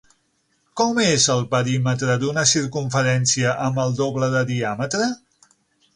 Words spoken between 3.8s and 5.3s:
el doble de diàmetre?